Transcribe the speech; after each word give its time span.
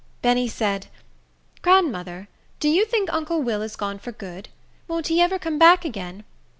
Benny 0.23 0.47
said, 0.47 0.87
"Grandmother, 1.61 2.27
do 2.59 2.67
you 2.67 2.85
think 2.85 3.13
uncle 3.13 3.43
Will 3.43 3.61
has 3.61 3.75
gone 3.75 3.99
for 3.99 4.11
good? 4.11 4.49
Won't 4.87 5.09
he 5.09 5.21
ever 5.21 5.37
come 5.37 5.59
back 5.59 5.85
again? 5.85 6.23